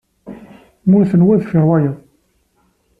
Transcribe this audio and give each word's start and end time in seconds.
Mmuten 0.85 1.25
wa 1.27 1.39
deffir 1.39 1.63
wayeḍ. 1.69 1.95